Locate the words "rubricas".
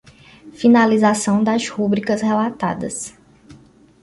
1.69-2.23